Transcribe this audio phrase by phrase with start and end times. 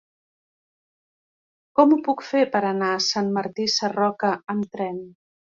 [1.79, 5.03] Com ho puc fer per anar a Sant Martí Sarroca amb tren?